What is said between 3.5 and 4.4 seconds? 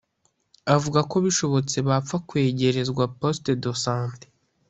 de Sante